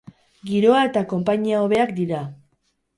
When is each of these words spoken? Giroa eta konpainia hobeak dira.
Giroa 0.51 0.79
eta 0.87 1.05
konpainia 1.13 1.63
hobeak 1.67 1.97
dira. 2.03 2.27